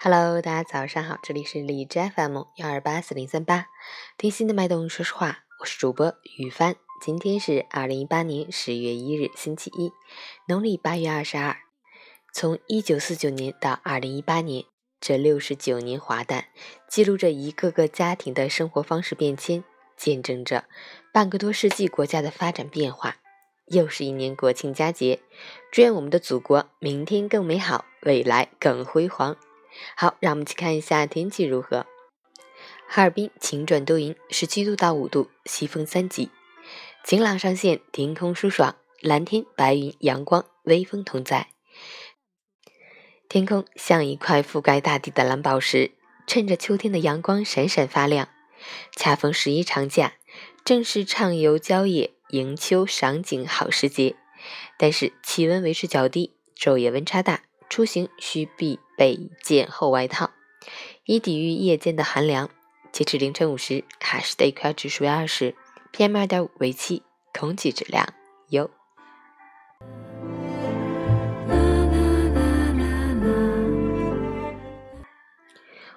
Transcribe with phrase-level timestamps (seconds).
[0.00, 3.66] Hello，大家早上好，这里是荔枝 FM 幺二八四零三八，
[4.16, 6.76] 听心的脉动，说实话，我是主播雨帆。
[7.04, 9.90] 今天是二零一八年十月一日，星期一，
[10.46, 11.56] 农历八月二十二。
[12.32, 14.64] 从一九四九年到二零一八年，
[15.00, 16.44] 这六十九年华诞，
[16.88, 19.64] 记录着一个个家庭的生活方式变迁，
[19.96, 20.66] 见证着
[21.12, 23.16] 半个多世纪国家的发展变化。
[23.66, 25.18] 又是一年国庆佳节，
[25.72, 29.36] 祝愿我们的祖国明天更美好，未来更辉煌。
[29.96, 31.86] 好，让我们去看一下天气如何。
[32.88, 36.30] 哈尔滨晴转多云，十七度到五度，西风三级，
[37.04, 41.48] 晴朗上线，天空舒爽，蓝天白云，阳光微风同在，
[43.28, 45.92] 天空像一块覆盖大地的蓝宝石，
[46.26, 48.28] 趁着秋天的阳光闪闪发亮。
[48.96, 50.14] 恰逢十一长假，
[50.64, 54.16] 正是畅游郊野、迎秋赏景好时节，
[54.76, 57.47] 但是气温维持较低，昼夜温差大。
[57.68, 60.30] 出行需必备一件厚外套，
[61.04, 62.50] 以抵御夜间的寒凉。
[62.90, 65.54] 截至凌晨五时，哈市的 AQI 指数为二十
[65.92, 68.08] ，PM 二点五为七，空气质量
[68.48, 68.70] 优。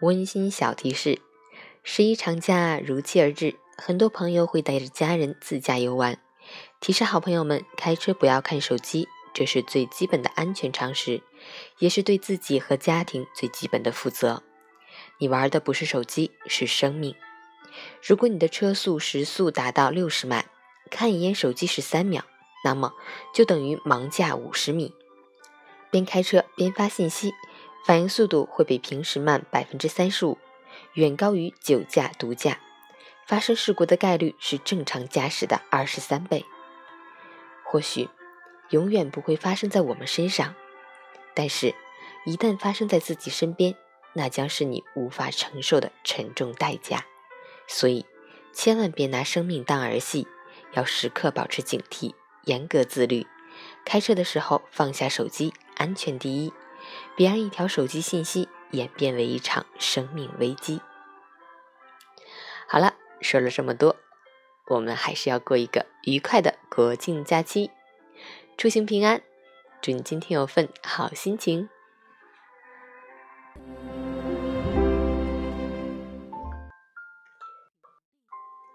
[0.00, 1.20] 温馨小提示：
[1.84, 6.18] 十一长假如期而至，很多朋友会带着家人自驾游玩。
[6.80, 9.06] 提示好朋友们，开车不要看手机。
[9.34, 11.22] 这是最基本的安全常识，
[11.78, 14.42] 也是对自己和家庭最基本的负责。
[15.18, 17.16] 你玩的不是手机，是生命。
[18.06, 20.44] 如果你的车速时速达到六十迈，
[20.90, 22.24] 看一眼手机是三秒，
[22.64, 22.92] 那么
[23.32, 24.94] 就等于盲驾五十米。
[25.90, 27.32] 边开车边发信息，
[27.86, 30.36] 反应速度会比平时慢百分之三十五，
[30.94, 32.58] 远高于酒驾、毒驾。
[33.26, 36.44] 发生事故的概率是正常驾驶的二十三倍。
[37.64, 38.08] 或许。
[38.72, 40.54] 永远不会发生在我们身上，
[41.34, 41.74] 但是，
[42.24, 43.74] 一旦发生在自己身边，
[44.14, 47.04] 那将是你无法承受的沉重代价。
[47.68, 48.06] 所以，
[48.52, 50.26] 千万别拿生命当儿戏，
[50.72, 52.14] 要时刻保持警惕，
[52.44, 53.26] 严格自律。
[53.84, 56.52] 开车的时候放下手机，安全第一。
[57.14, 60.80] 别让一条手机信息演变为一场生命危机。
[62.66, 63.96] 好了，说了这么多，
[64.68, 67.70] 我们还是要过一个愉快的国庆假期。
[68.56, 69.22] 出行平安，
[69.80, 71.68] 祝你今天有份好心情。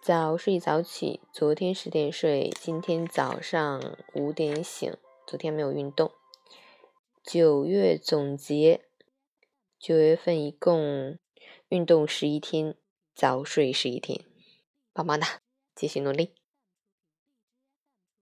[0.00, 4.96] 早睡早起，昨天十点睡，今天早上五点醒。
[5.26, 6.12] 昨天没有运动。
[7.24, 8.84] 九月总结，
[9.78, 11.18] 九月份一共
[11.68, 12.76] 运动十一天，
[13.14, 14.24] 早睡十一天，
[14.92, 15.40] 棒棒哒，
[15.74, 16.41] 继续努力。